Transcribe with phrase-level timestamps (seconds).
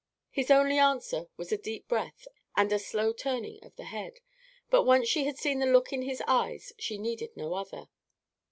[0.31, 4.13] His only answer was a deep breath and a slow turning of the head,
[4.71, 7.87] but once she had seen the look in his eyes she needed no other.